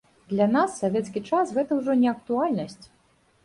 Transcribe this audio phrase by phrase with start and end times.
[0.29, 2.85] Для нас савецкі час гэта ўжо не актуальнасць.